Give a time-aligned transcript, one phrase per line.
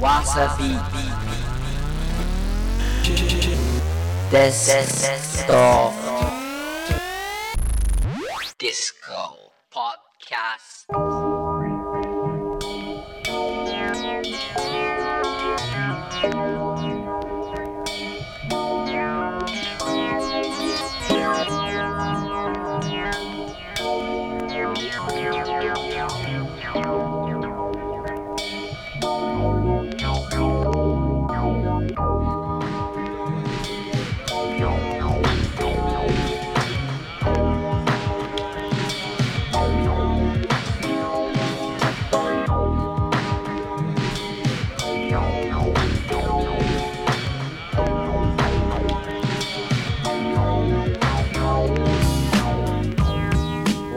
[0.00, 0.74] わさび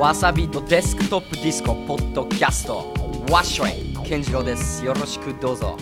[0.01, 2.91] わさびとデスクトップディスコポッドキャスト。
[3.29, 4.83] ワッショイ健次郎です。
[4.83, 5.77] よろしくどうぞ。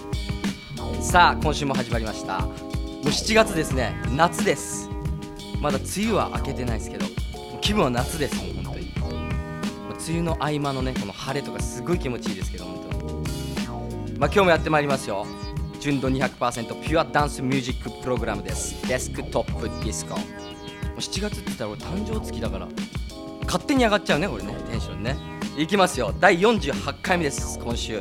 [0.99, 2.39] さあ今週も始まりました。
[2.41, 3.95] もう7月ですね。
[4.17, 4.89] 夏です。
[5.61, 7.05] まだ梅雨は明けてないですけど
[7.61, 8.35] 気分は夏です。
[8.35, 8.91] もう本当に。
[10.09, 12.97] 梅雨の合間のねこの晴れとかすごい気持ちいいですけど本当
[14.11, 14.19] に。
[14.19, 15.25] まあ今日もやってまいりますよ。
[15.79, 18.85] 純度200%ピュアダンスミュージックプログラムです。
[18.85, 20.15] デスクトップディスコ。
[20.97, 22.67] 7月って言ったら俺誕生月だから
[23.49, 24.53] 勝手に上がっちゃうねこれね。
[24.69, 25.17] テンションね。
[25.57, 26.13] いきますよ。
[26.19, 27.99] 第48回目です今週。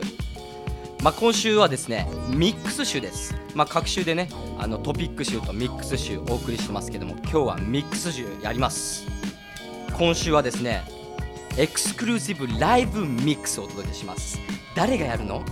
[1.02, 9.06] まあ、今週はですねミックス集です、まあ、各週でねあのトピック集とミックス集お送りしてますけども今日はミックス集やります。
[9.96, 10.82] 今週はですね
[11.56, 14.38] エクスクルーシブライブミックスをお届けします。
[14.74, 15.42] 誰がやるの？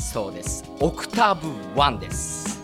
[0.00, 0.64] そうです。
[0.78, 2.62] オクターブ1です、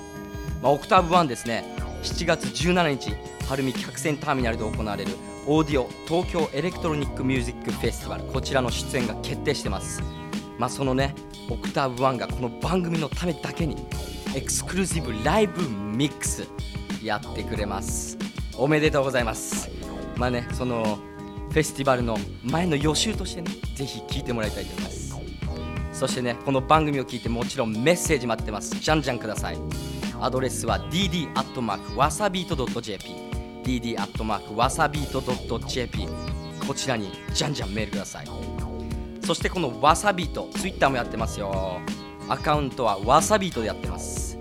[0.63, 1.65] まあ、オクターブ1ですね。
[2.05, 3.17] 7月17日
[3.49, 5.11] 晴海客船ターミナルで行われる
[5.49, 10.03] オーディオ東京エレクトロニックミュージックフェスティバルこちらの出演が決定してます。
[10.59, 11.15] まあそのね
[11.49, 13.77] オクターブ1がこの番組のためだけに
[14.35, 16.49] エクスクルーシブライブミックス
[17.01, 18.19] やってくれます。
[18.59, 19.71] おめでとうございます。
[20.17, 20.99] まあねその
[21.51, 25.15] フェスティバルの前の予習としてねぜひ聞いてもらいたいと思います。
[25.93, 28.75] そしてねこの番組を聞いてもちろんメッセージ待ってます。
[28.81, 29.59] じゃんじゃんください。
[30.21, 33.36] アドレスは dd.wasabeat.jp
[33.67, 35.21] dd アットマークわさビート
[35.67, 36.07] .jp
[36.67, 38.27] こちらにじゃんじゃんメールください。
[39.25, 41.81] そしてこのわさビートツイッターもやってますよ。
[42.29, 44.39] アカウントはわさビートでやってます。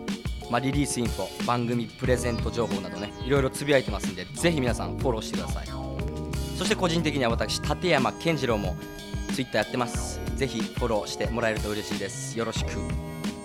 [0.51, 5.67] まあ、リリースインフォ番組プレゼント情報などねいろいろつぶやいてますんでぜひ皆さんフォローしてください。
[6.55, 8.75] そして個人的には私ワッショイ健次郎も
[9.33, 10.21] ツイッターやってます。
[10.35, 12.37] ぜひフォローしてもらえると嬉しいです。
[12.37, 12.91] よろしく、まあ、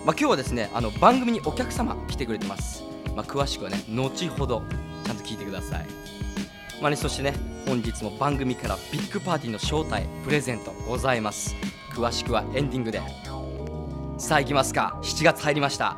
[0.05, 2.83] 今日はですねあの番組にお客様来てくれてます、
[3.15, 4.63] まあ、詳しくはね後ほど
[5.03, 5.85] ちゃんと聞いてください。
[6.81, 7.35] まあね、そしてね
[7.67, 11.55] 本日も番組からビッグパーティーの招待プレゼントございます。
[11.91, 13.01] 詳しくはエンディングで。
[14.17, 14.99] さあ行きますか。
[15.03, 15.97] 7月入りました。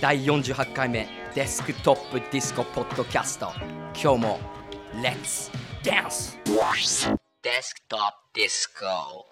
[0.00, 3.52] 第48回目デスクトップディスコポッドキャスト。
[4.00, 4.40] 今日も
[5.02, 5.50] レッツ
[5.84, 6.38] ダンス。
[7.42, 9.31] デスクトップディスコ。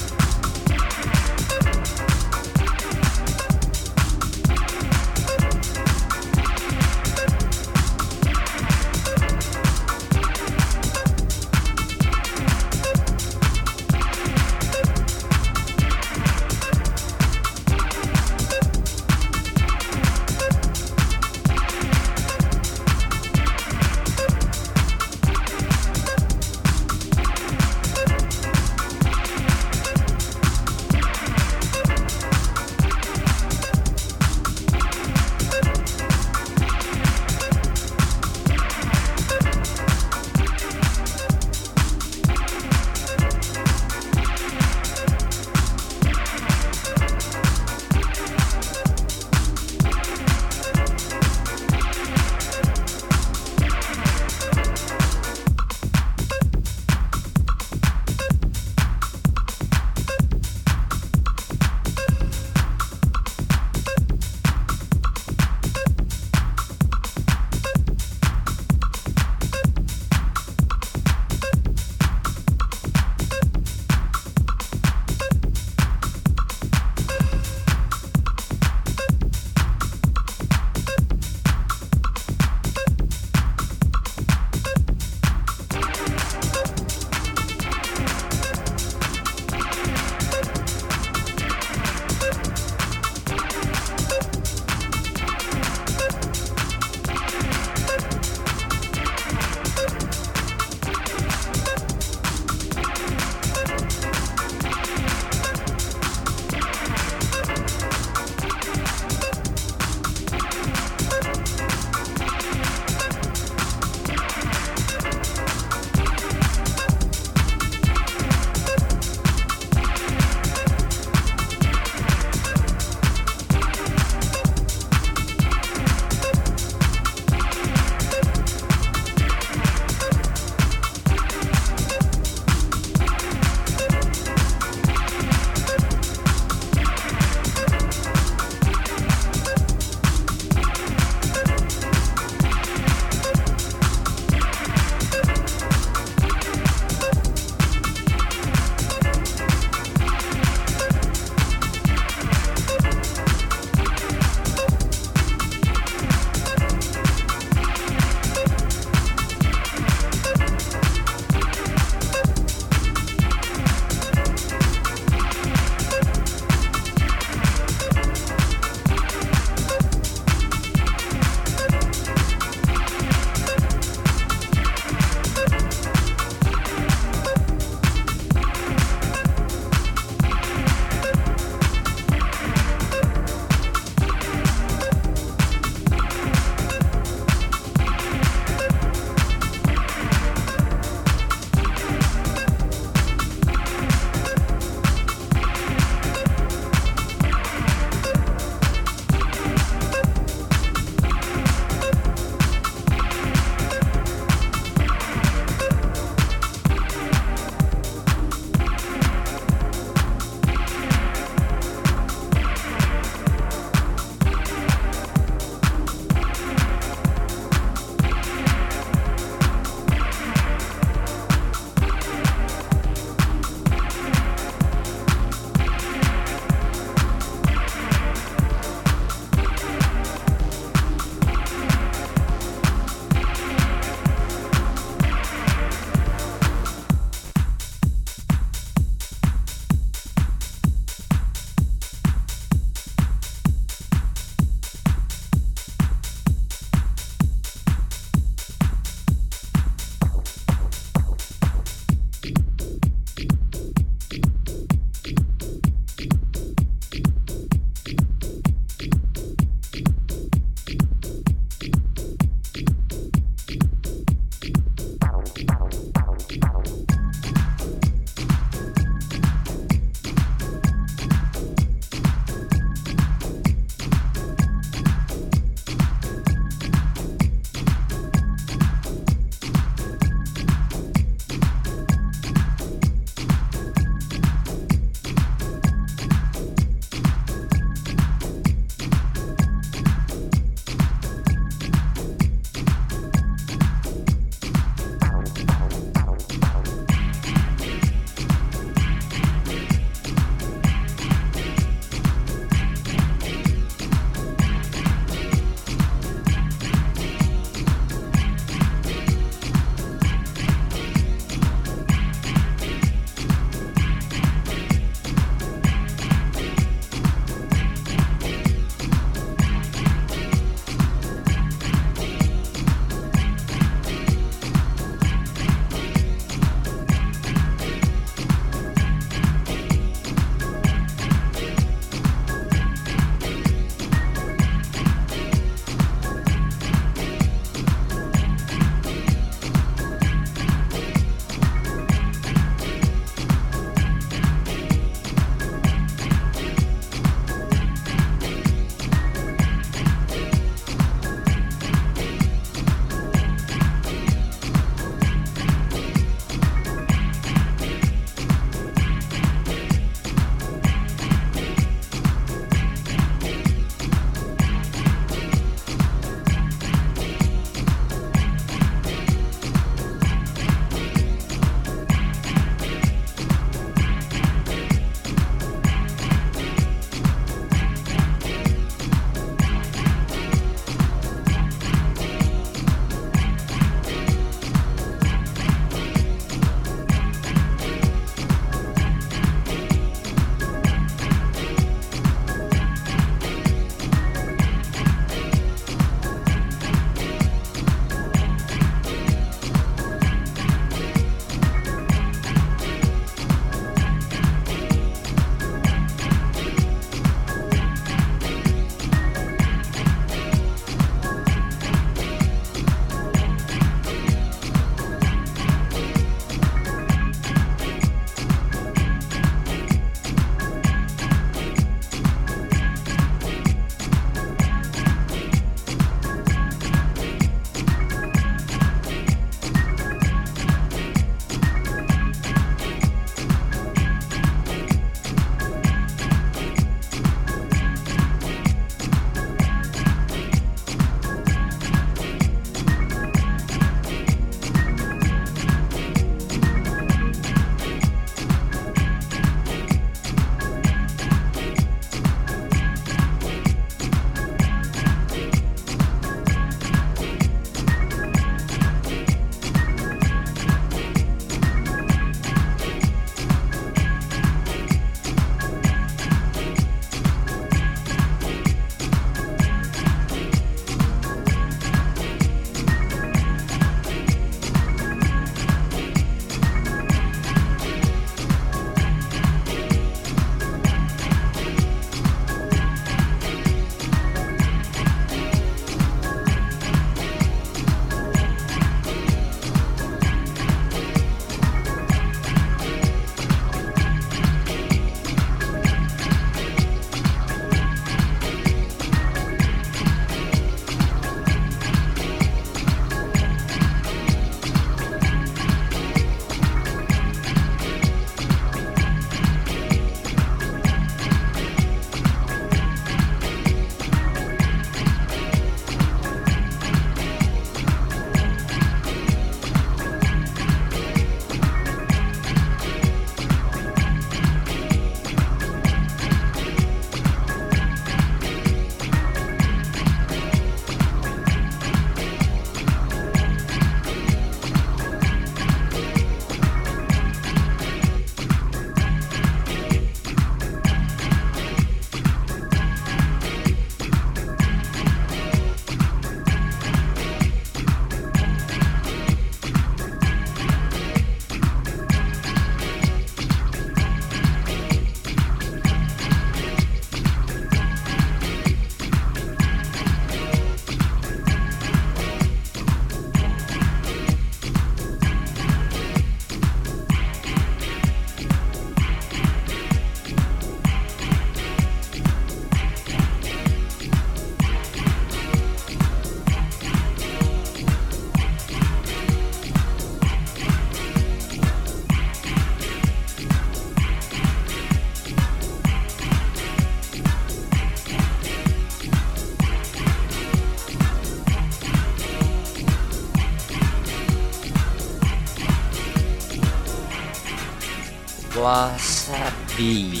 [598.41, 599.13] は、サ
[599.55, 600.00] ビー。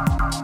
[0.00, 0.40] わ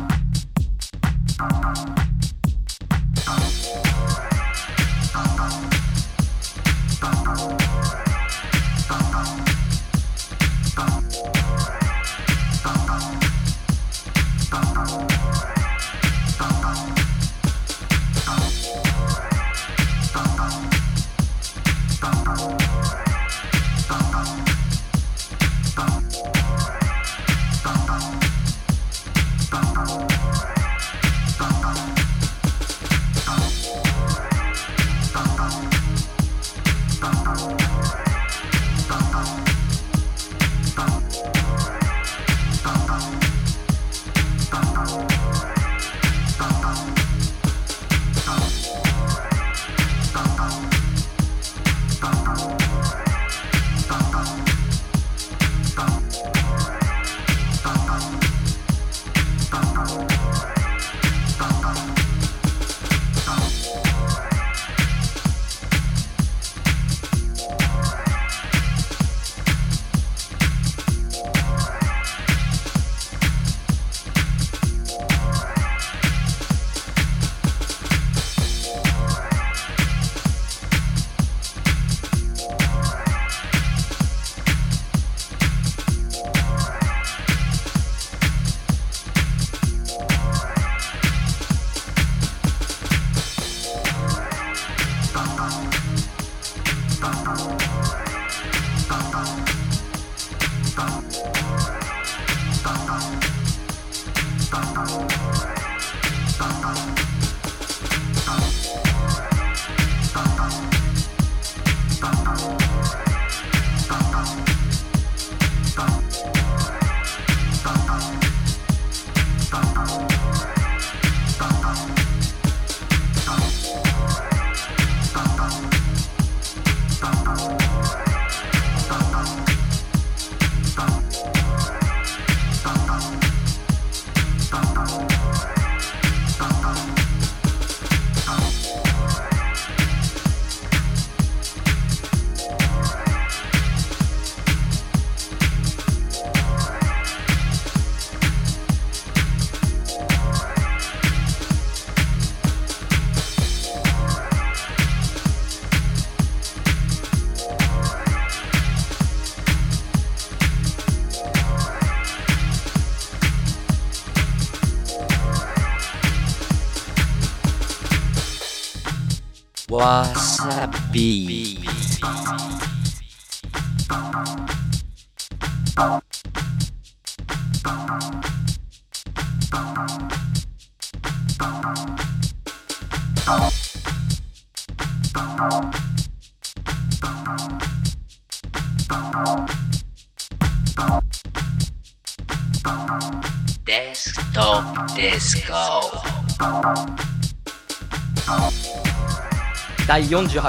[170.15, 170.71] さ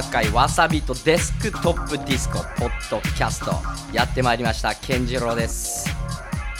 [0.03, 3.51] 回わさびとデスクトップディスコポッドキャスト
[3.93, 4.75] やってまいりました。
[4.75, 5.89] 健次郎です。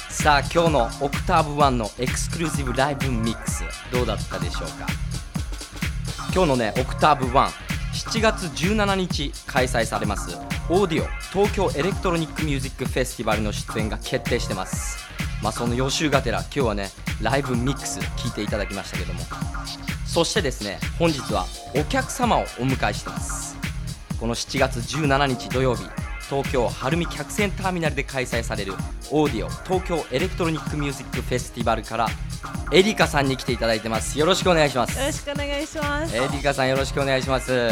[0.10, 4.88] さあ今日のオクターブ1のエクスクルーシブライブミックスどうだったでしょうか？
[6.34, 10.38] 今日のねオクターブ17月17日開催されます。
[10.70, 14.98] オーディオ東京エレクトロニックミュージックフェスティバルの出演が決定してます。
[15.42, 16.90] まあその予習がてら今日はね
[17.22, 19.22] ライブミックス聴いていただきましたけども
[20.18, 21.46] そしてですね本日は
[21.76, 23.56] お客様をお迎えしてます。
[24.20, 25.84] この7月17日土曜日
[26.28, 28.74] 東京晴海客船ターミナルで開催される
[29.12, 32.08] オーディオ東京エレクトロニックミュージックフェスティバルから
[32.72, 34.18] エリカさんに来ていただいてます。
[34.18, 35.00] よろしくお願いします。
[35.00, 36.18] よろしくお願いします。
[36.18, 37.70] エリカさんよろしくお願いします。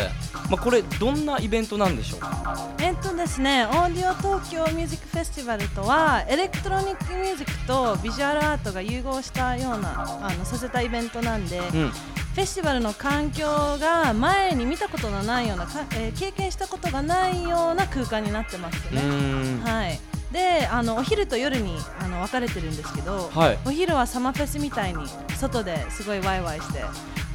[0.52, 2.70] まあこれどんなイベントなんでしょうか？
[2.80, 11.92] えっとですね、オーディオ東京ミュージックフェスティバルとはエレクトロニックミュージックとビジュアルアートが融合したようなあのさせたイベントなんで、うん
[12.36, 13.46] フェスティバルの環境
[13.80, 19.62] が前に見たことのないようなか、えー経験したことがないような空間になってますうよね。
[19.64, 20.00] はい。
[20.34, 25.06] で、あのお昼と夜にあの分かれてるんですけど、はいお昼はサマーフェスみたいに
[25.38, 26.82] 外ですごいワイワイして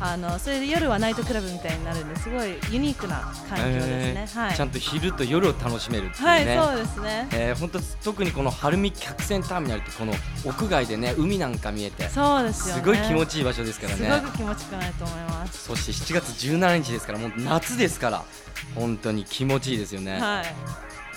[0.03, 4.57] あのそれで夜はナイトクラブみたいになるんですごいユニークな環境ですね、はい。
[4.57, 7.29] ちゃんと昼と夜を楽しめるっていうはいね、そうですね。
[7.33, 12.83] えー、本当特にこの晴海客船ターミナルってこの屋外でね海なんか見えてそうですよね。
[12.83, 15.65] すごい気持ちいい場所ですからすねごく気持ちよくないと思います。
[15.65, 18.25] そして7月17日ですからもう夏ですから
[18.75, 20.45] 本当に気持ちいいですよね、はい。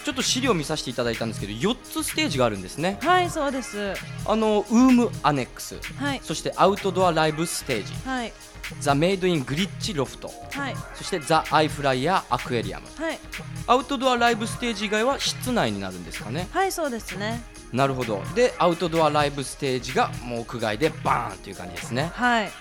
[0.03, 2.97] ちょっと資料見させていただいたんですけど4つステージがあるんですね。
[3.01, 3.93] はいそうです。
[4.25, 5.79] あのウームアネックス。
[5.97, 6.21] はい。
[6.21, 7.93] そしてアウトドアライブステージ。
[8.05, 8.33] はい
[8.79, 10.75] ザ・メイド・イン・グリッチ・ロフトはい。
[10.95, 13.19] そしてザ・アイ・フライヤー・アクエリアムはい。
[13.67, 16.47] アウトドアライブステージ以外は室内になるんですかね。
[16.51, 17.41] はいそうですね。
[17.71, 18.21] なるほど。
[18.35, 22.11] でアウトドアライブステージがもう屋外でバーンという感じですね。
[22.13, 22.51] はい。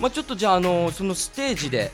[0.00, 1.92] まあ、ちょっとじゃあ、あのそのステージで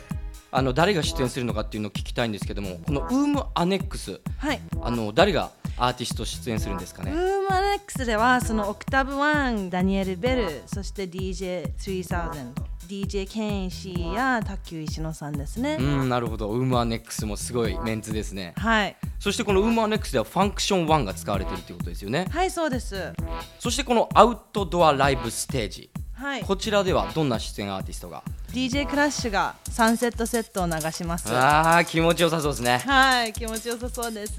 [0.51, 4.21] あの誰が出演するのかっていうのを聞きたいんですけどもこの WOMB Annex。
[4.39, 4.61] はい。
[4.81, 12.53] あの誰がアーティスト出演するんですかウねーマネックスではその Octave One、Daniel Bell そして DJ3000
[12.89, 16.49] DJ Ken Ishii や卓球石野さんですね、うんなるほど。
[16.49, 18.55] ウームアネックスもすごいメンツですね。
[18.57, 18.97] はい。
[19.19, 22.27] そしてこのウームアネックスでは Function-One が使われてるっていうことですよね。
[22.31, 23.13] はいそうです。
[23.59, 25.91] そしてこのアウトドアライブステージ。
[26.15, 26.43] はい。
[26.43, 28.23] こちらではどんな出演アーティストが
[28.53, 31.29] ？DJ クラッシュがサンセットセットを流します。
[31.31, 32.79] あー気持ちよさそうですね。
[32.79, 34.39] はい気持ちよさそうです。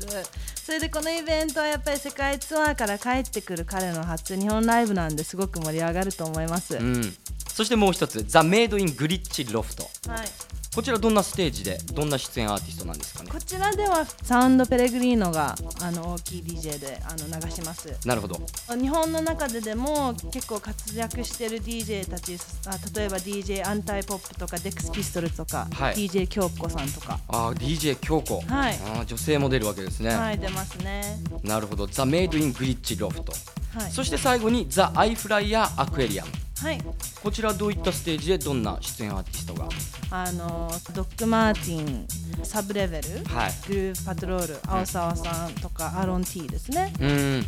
[0.55, 7.13] それでこのイベントはやっぱり世界ツアーから帰ってくる彼の初日本ライブなんですごく盛り上がると思います、うん
[7.59, 10.27] そしてもう一つザ・メイド・イン・グリッチ・ロフトはい。
[10.73, 13.29] こちらどんなステージでどんな出演アーティストなんですかね？
[13.29, 17.93] こちらでは Sound Pellegrino があの大きい DJ であの流します。
[18.07, 18.39] なるほど。
[18.79, 25.95] 日本の中ででも結構活躍してる DJ たちあ例えば DJ Anti-Pop とか DEXPISTOLS とか、はい。
[25.95, 27.19] DJ 京子さんとか。
[27.27, 28.75] あー DJ 京子、はい。
[28.85, 31.19] あー女性も出るわけですね、はい出ますね。
[31.43, 31.87] なるほど。
[31.87, 33.33] The Made in Glitch Loft、
[33.77, 33.91] はい。
[33.91, 36.31] そして最後に The iFlyer Aquarium
[36.61, 36.81] はい。
[37.23, 39.69] こちらどういったステージでどんな出演アーティストが？
[40.11, 42.05] あのドッグ・マーティン
[42.43, 43.53] サブレベルはい。
[43.67, 46.93] グループパトロール青沢さんとかアロン T ですね。
[46.99, 47.45] うーん。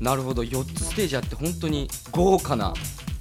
[0.00, 0.42] なるほど。
[0.42, 2.72] 4つステージあって本当に豪華な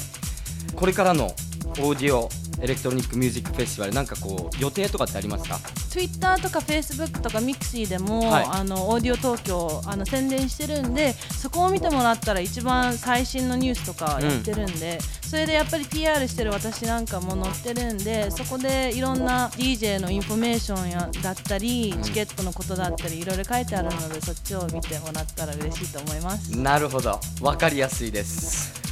[0.76, 1.32] これからの
[1.80, 5.60] Audio Electronic Music Festival なんかこう予定とかってありますか
[5.90, 8.46] ？Twitter とか Facebook とか Mixi でも、はい。
[8.46, 26.58] あのオーディオ東京あの宣伝してるんでそこを見てもらったら一番最新のニュースとかやってるんで、それでやっぱり PR してる私なんかも載ってるんでそこでいろんな DJ のインフォメーションやだったり、チケットのことだったりいろいろ書いてあるのでそっちを見てもらったら嬉しいと思います。
[26.58, 27.20] なるほど。
[27.42, 28.85] 分かりやすいです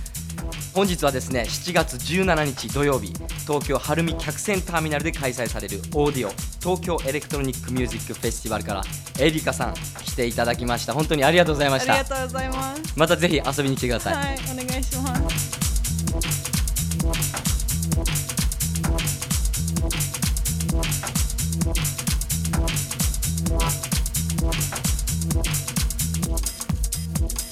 [0.74, 3.13] 本日はですね7月17日土曜日
[3.45, 8.82] 東京晴海客船ターミナルで開催される Audio Tokyo Electronic Music Festival から
[9.19, 12.82] エリカさん来ていただきました本当にありがとうございましたありがとうございます。
[12.97, 17.43] またぜひ遊びに来てください、はい、お願いします。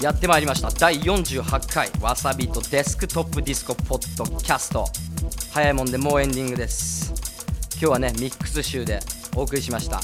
[0.01, 0.69] やってまいりました。
[0.71, 4.85] 第48回 wasabeat Desktop Disco ポッドキャスト。
[5.53, 7.13] 早いもんでもうエンディングです。
[7.73, 8.99] 今日はねミックス集で
[9.35, 10.01] お送りしました。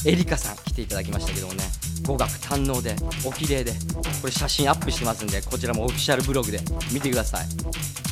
[0.06, 1.64] エリカさん来ていただきましたけどもね
[2.06, 2.96] 語学堪能で
[3.26, 3.72] お綺麗で
[4.22, 6.58] これ写真アップしてますんでこちらもオフィシャルブログで
[6.90, 7.46] 見てください。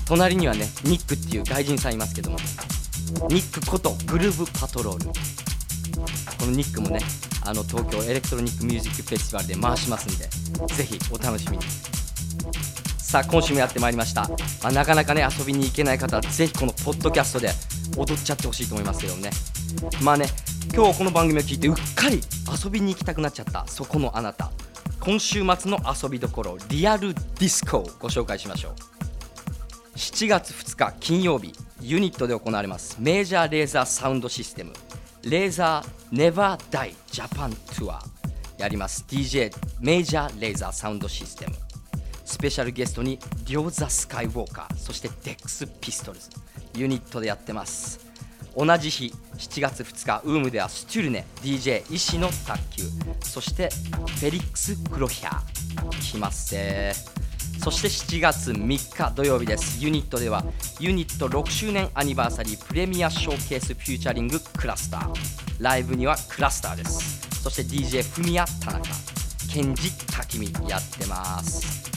[0.04, 2.36] 隣にはねニックっていう外人さんいますけども
[3.28, 5.06] ニックこと Groove Patrol。
[5.06, 7.00] このニックもね
[7.44, 10.26] あの東京 Electronic Music Festival で回しますんで
[10.74, 11.64] ぜひお楽しみに。
[12.98, 14.28] さあ今週もやってまいりました、
[14.62, 17.50] まあ、なかなかね遊びに行けない方はぜひこのポッドキャストで
[17.96, 19.30] 踊っちゃってほしいと思いますけどね。
[20.02, 20.26] まあね
[20.72, 22.20] 今日この番組を聞いてうっかり
[22.64, 23.66] 遊びに行きたくなっちゃった。
[23.66, 24.52] そこのあなた。
[25.00, 28.99] 今週末の遊びどころ Real Disco をご紹介しましょう。
[30.00, 34.72] 7月2日金曜日 UNIT で行われます Major Lazer Sound System
[35.22, 38.00] Lazers Never Die Japan Tour。
[38.56, 41.52] やります DJ Major Lazer Sound System。
[42.24, 46.30] スペシャルゲストに Ryo the Skywalker そして DEXPISTOLS。
[46.74, 48.00] UNIT でやってます。
[48.56, 52.82] 同じ日7月2日 WOMB では Sterne DJ 石野卓球
[53.20, 56.00] そして Felix Kröcher。
[56.00, 56.94] 来ますぜ
[57.62, 59.84] そして7月3日土曜日です。
[59.84, 60.42] UNIT では
[60.78, 65.14] UNIT 6周年 anniversary premiere showcase featuring Cluster。
[65.58, 67.20] ライブにはクラスターです。
[67.42, 68.82] そして DJ Fumiya Tanaka
[69.52, 71.90] Kenji Takimi やってます。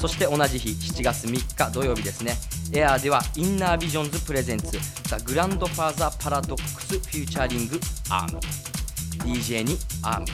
[0.00, 2.36] そして同じ日7月3日土曜日ですね。
[2.72, 4.78] AIR では Innervisions presents
[5.08, 8.40] The Grandfather Paradox featuring Âme。
[9.24, 10.26] DJ に Âme。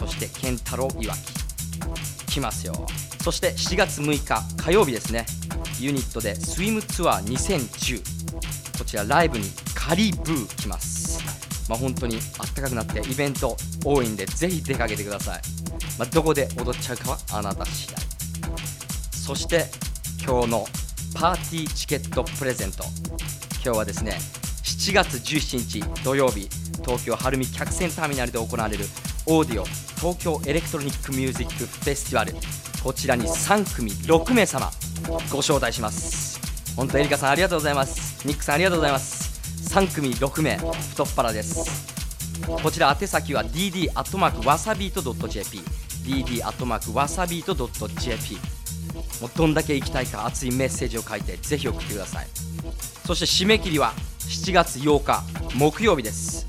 [0.00, 2.86] そしてケンタロウいわき来ますよ。
[3.22, 5.26] そして7月6日火曜日ですね。
[5.78, 9.44] ユニットでスイムツアー2010こちらライブに
[9.74, 11.22] カリブー来ます。
[11.68, 15.40] まあ本当にあったかくなってイベント多いんでぜひ出かけてください、
[15.98, 18.02] まあ、どこで踊っちゃうかはあなた次第。
[19.12, 19.66] そして
[20.24, 20.66] 今日の
[21.14, 22.84] パーティーチケットプレゼント。
[23.62, 24.18] 今日はですね
[24.64, 26.48] 7月17日土曜日
[26.82, 28.86] 東京晴海客船ターミナルで行われる
[29.26, 32.34] Audio Tokyo Electronic Music Festival。
[32.82, 34.70] こちらに3組6名様
[35.30, 36.40] ご招待します。
[36.76, 38.26] 本当エリカさんありがとうございます。
[38.26, 39.74] ニックさんありがとうございます。
[39.74, 41.86] 3組6名太っ腹です。
[42.62, 45.60] こちら宛先は dd アットマークわさビート .jp
[46.04, 48.38] dd アットマークわさビート .jp
[49.20, 52.26] もうどんだけ行きたいか熱いメッセージを書いてぜひ送ってください。
[53.04, 55.22] そして締め切りは7月8日
[55.54, 56.46] 木曜日です。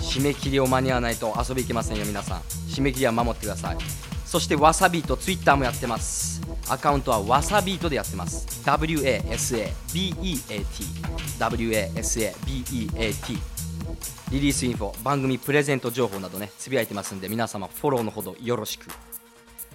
[0.00, 2.40] 締め切りを間に合わないと遊び行けませんよ皆さん。
[2.68, 4.05] 締め切りは守ってください。
[4.36, 6.42] そしてわさビートツイッターもやってます。
[6.68, 8.46] アカウントはわさビートでやってます。
[8.66, 9.72] WASABEAT
[11.38, 13.38] WASABEAT
[14.30, 18.88] リリースインフォ番組プレゼント情報などねつぶやいてますんで皆様フォローのほどよろしく。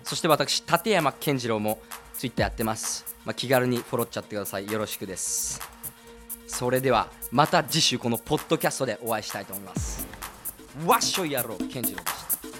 [0.03, 1.79] そして私立山健次郎も
[2.13, 4.71] ツイッターやってます、まあ、気軽にフォローっちゃってください。
[4.71, 5.59] よろしくです。
[6.45, 10.05] それではまた次週このポッドキャストでお会いしたいと思います。
[10.85, 12.50] わっしょい野郎健次郎でした。